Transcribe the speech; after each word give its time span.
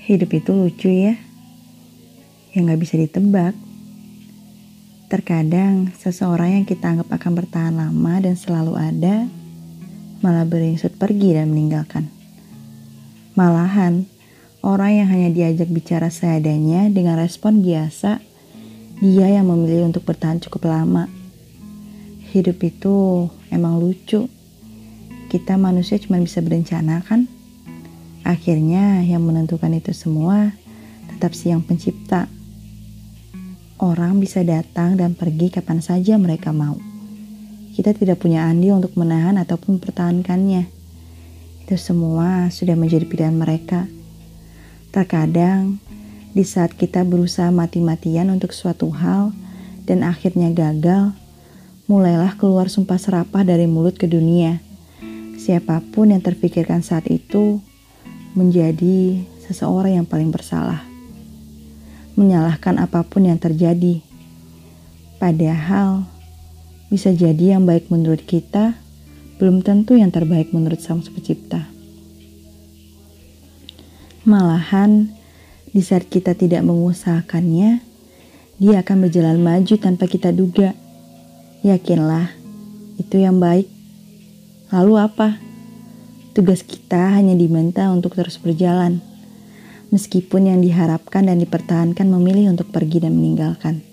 Hidup 0.00 0.32
itu 0.32 0.50
lucu 0.56 0.88
ya, 0.88 1.20
yang 2.56 2.72
gak 2.72 2.80
bisa 2.80 2.96
ditebak. 2.96 3.52
Terkadang 5.12 5.92
seseorang 6.00 6.56
yang 6.56 6.64
kita 6.64 6.88
anggap 6.88 7.12
akan 7.20 7.32
bertahan 7.36 7.74
lama 7.76 8.14
dan 8.22 8.32
selalu 8.32 8.80
ada, 8.80 9.28
malah 10.24 10.48
beringsut 10.48 10.96
pergi 10.96 11.36
dan 11.36 11.52
meninggalkan. 11.52 12.08
Malahan, 13.36 14.08
orang 14.64 15.04
yang 15.04 15.08
hanya 15.12 15.28
diajak 15.36 15.68
bicara 15.68 16.08
seadanya 16.08 16.88
dengan 16.88 17.20
respon 17.20 17.60
biasa, 17.60 18.24
dia 19.04 19.26
yang 19.28 19.52
memilih 19.52 19.88
untuk 19.92 20.08
bertahan 20.08 20.40
cukup 20.40 20.68
lama. 20.68 21.12
Hidup 22.32 22.56
itu 22.62 23.28
emang 23.52 23.76
lucu. 23.76 24.30
Kita 25.28 25.60
manusia 25.60 26.00
cuma 26.00 26.16
bisa 26.22 26.40
berencana 26.40 27.04
kan? 27.04 27.39
Akhirnya 28.30 29.02
yang 29.02 29.26
menentukan 29.26 29.74
itu 29.74 29.90
semua 29.90 30.54
tetap 31.10 31.34
si 31.34 31.50
yang 31.50 31.66
pencipta. 31.66 32.30
Orang 33.82 34.22
bisa 34.22 34.46
datang 34.46 34.94
dan 34.94 35.18
pergi 35.18 35.50
kapan 35.50 35.82
saja 35.82 36.14
mereka 36.14 36.54
mau. 36.54 36.78
Kita 37.74 37.90
tidak 37.90 38.22
punya 38.22 38.46
andil 38.46 38.78
untuk 38.78 38.94
menahan 38.94 39.34
ataupun 39.34 39.82
mempertahankannya. 39.82 40.70
Itu 41.66 41.74
semua 41.74 42.54
sudah 42.54 42.78
menjadi 42.78 43.02
pilihan 43.02 43.34
mereka. 43.34 43.90
Terkadang, 44.94 45.82
di 46.30 46.46
saat 46.46 46.78
kita 46.78 47.02
berusaha 47.02 47.50
mati-matian 47.50 48.30
untuk 48.30 48.54
suatu 48.54 48.94
hal 48.94 49.34
dan 49.90 50.06
akhirnya 50.06 50.54
gagal, 50.54 51.18
mulailah 51.90 52.38
keluar 52.38 52.70
sumpah 52.70 53.02
serapah 53.02 53.42
dari 53.42 53.66
mulut 53.66 53.98
ke 53.98 54.06
dunia. 54.06 54.62
Siapa 55.34 55.82
pun 55.90 56.14
yang 56.14 56.22
terpikirkan 56.22 56.86
saat 56.86 57.10
itu 57.10 57.58
menjadi 58.34 59.26
seseorang 59.46 60.02
yang 60.02 60.06
paling 60.06 60.30
bersalah. 60.30 60.86
Menyalahkan 62.14 62.78
apa 62.78 63.02
pun 63.02 63.26
yang 63.26 63.40
terjadi. 63.40 64.02
Padahal 65.18 66.06
bisa 66.90 67.14
jadi 67.14 67.58
yang 67.58 67.66
baik 67.66 67.90
menurut 67.90 68.22
kita 68.26 68.78
belum 69.40 69.64
tentu 69.64 69.96
yang 69.96 70.12
terbaik 70.12 70.52
menurut 70.52 70.84
Sang 70.84 71.00
Pencipta. 71.00 71.64
Malahan, 74.28 75.08
di 75.72 75.80
saat 75.80 76.04
kita 76.12 76.36
tidak 76.36 76.60
mengusahakannya, 76.60 77.80
dia 78.60 78.76
akan 78.84 78.96
berjalan 79.08 79.40
maju 79.40 79.74
tanpa 79.80 80.04
kita 80.04 80.28
duga. 80.28 80.76
Yakinlah, 81.64 82.28
itu 83.00 83.16
yang 83.16 83.40
baik. 83.40 83.64
Lalu 84.68 84.94
apa? 85.00 85.49
Tugas 86.40 86.64
kita 86.64 87.20
hanya 87.20 87.36
diminta 87.36 87.92
untuk 87.92 88.16
terus 88.16 88.40
berjalan, 88.40 89.04
meskipun 89.92 90.48
yang 90.48 90.64
diharapkan 90.64 91.28
dan 91.28 91.36
dipertahankan 91.36 92.08
memilih 92.08 92.56
untuk 92.56 92.72
pergi 92.72 93.04
dan 93.04 93.12
meninggalkan. 93.12 93.84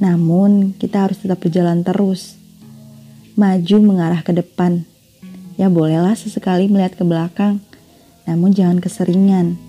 Namun, 0.00 0.72
kita 0.72 1.04
harus 1.04 1.20
tetap 1.20 1.44
berjalan 1.44 1.84
terus, 1.84 2.40
maju 3.36 3.76
mengarah 3.84 4.24
ke 4.24 4.32
depan. 4.32 4.88
Ya, 5.60 5.68
bolehlah 5.68 6.16
sesekali 6.16 6.64
melihat 6.64 6.96
ke 6.96 7.04
belakang, 7.04 7.60
namun 8.24 8.56
jangan 8.56 8.80
keseringan. 8.80 9.60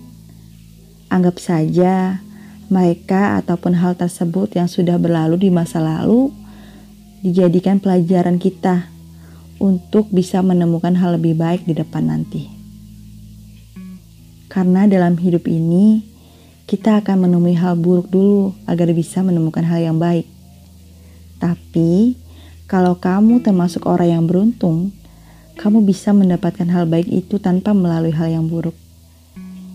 Anggap 1.12 1.36
saja 1.36 2.24
mereka 2.72 3.36
ataupun 3.44 3.76
hal 3.76 4.00
tersebut 4.00 4.56
yang 4.56 4.72
sudah 4.72 4.96
berlalu 4.96 5.44
di 5.44 5.52
masa 5.52 5.84
lalu 5.84 6.32
dijadikan 7.20 7.84
pelajaran 7.84 8.40
kita 8.40 8.95
untuk 9.56 10.12
bisa 10.12 10.44
menemukan 10.44 10.92
hal 10.96 11.16
lebih 11.16 11.36
baik 11.36 11.64
di 11.64 11.74
depan 11.76 12.08
nanti. 12.12 12.48
Karena 14.46 14.88
dalam 14.88 15.20
hidup 15.20 15.44
ini, 15.48 16.00
kita 16.64 17.04
akan 17.04 17.28
menemui 17.28 17.54
hal 17.54 17.76
buruk 17.76 18.08
dulu 18.08 18.56
agar 18.64 18.88
bisa 18.96 19.20
menemukan 19.20 19.62
hal 19.62 19.80
yang 19.82 19.98
baik. 20.00 20.24
Tapi, 21.36 22.16
kalau 22.66 22.96
kamu 22.98 23.44
termasuk 23.44 23.84
orang 23.84 24.08
yang 24.16 24.24
beruntung, 24.24 24.90
kamu 25.56 25.84
bisa 25.84 26.12
mendapatkan 26.12 26.68
hal 26.68 26.84
baik 26.88 27.08
itu 27.08 27.40
tanpa 27.40 27.72
melalui 27.72 28.12
hal 28.12 28.28
yang 28.28 28.48
buruk. 28.48 28.76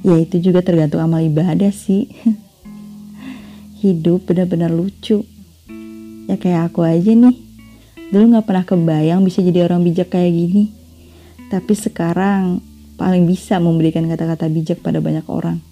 Ya 0.01 0.17
itu 0.17 0.41
juga 0.41 0.65
tergantung 0.65 1.01
amal 1.01 1.21
ibadah 1.21 1.69
sih. 1.69 2.09
Hidup 3.81 4.29
benar-benar 4.29 4.73
lucu. 4.73 5.25
Ya 6.25 6.37
kayak 6.37 6.73
aku 6.73 6.85
aja 6.85 7.13
nih 7.13 7.50
Dulu 8.11 8.35
gak 8.35 8.43
pernah 8.43 8.65
kebayang 8.67 9.23
bisa 9.23 9.39
jadi 9.39 9.63
orang 9.63 9.87
bijak 9.87 10.11
kayak 10.11 10.35
gini. 10.35 10.75
Tapi 11.47 11.71
sekarang 11.71 12.59
paling 12.99 13.23
bisa 13.23 13.55
memberikan 13.63 14.03
kata-kata 14.11 14.51
bijak 14.51 14.83
pada 14.83 14.99
banyak 14.99 15.23
orang. 15.31 15.63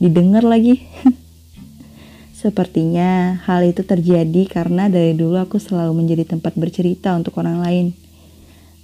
Didengar 0.00 0.48
lagi. 0.48 0.80
Sepertinya 2.40 3.40
hal 3.44 3.68
itu 3.68 3.84
terjadi 3.84 4.48
karena 4.48 4.88
dari 4.88 5.12
dulu 5.12 5.40
aku 5.40 5.56
selalu 5.60 5.96
menjadi 5.96 6.24
tempat 6.36 6.56
bercerita 6.56 7.12
untuk 7.16 7.36
orang 7.40 7.60
lain. 7.60 7.86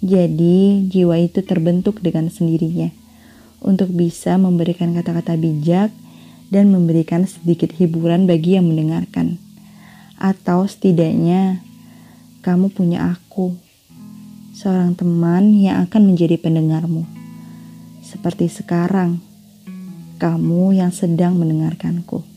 Jadi 0.00 0.88
jiwa 0.88 1.20
itu 1.20 1.44
terbentuk 1.44 2.00
dengan 2.00 2.32
sendirinya 2.32 2.88
untuk 3.60 3.92
bisa 3.92 4.40
memberikan 4.40 4.96
kata-kata 4.96 5.36
bijak 5.36 5.92
dan 6.48 6.72
memberikan 6.72 7.28
sedikit 7.28 7.72
hiburan 7.76 8.24
bagi 8.24 8.56
yang 8.56 8.64
mendengarkan. 8.68 9.36
Atau 10.16 10.64
setidaknya 10.64 11.60
kamu 12.40 12.72
punya 12.72 13.12
aku, 13.12 13.52
seorang 14.56 14.96
teman 14.96 15.52
yang 15.52 15.84
akan 15.84 16.08
menjadi 16.08 16.40
pendengarmu. 16.40 17.04
Seperti 18.00 18.48
sekarang, 18.48 19.20
kamu 20.16 20.80
yang 20.80 20.88
sedang 20.88 21.36
mendengarkanku. 21.36 22.29